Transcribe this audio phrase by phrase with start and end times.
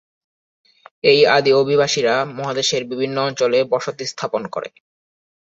[1.03, 4.69] এই আদি অভিবাসীরা মহাদেশের বিভিন্ন অঞ্চলে বসতি স্থাপন করে।